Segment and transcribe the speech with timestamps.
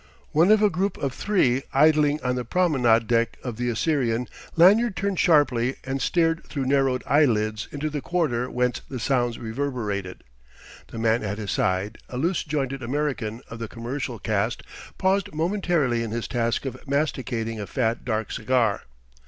[0.31, 4.95] One of a group of three idling on the promenade deck of the Assyrian, Lanyard
[4.95, 10.23] turned sharply and stared through narrowed eyelids into the quarter whence the sounds reverberated.
[10.87, 14.63] The man at his side, a loose jointed American of the commercial caste,
[14.97, 18.85] paused momentarily in his task of masticating a fat dark cigar.